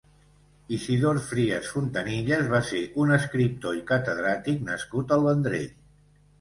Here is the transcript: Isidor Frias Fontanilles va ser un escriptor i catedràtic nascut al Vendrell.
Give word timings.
Isidor 0.77 1.19
Frias 1.27 1.69
Fontanilles 1.73 2.49
va 2.55 2.63
ser 2.71 2.81
un 3.05 3.15
escriptor 3.19 3.79
i 3.83 3.87
catedràtic 3.95 4.67
nascut 4.73 5.19
al 5.19 5.31
Vendrell. 5.31 5.73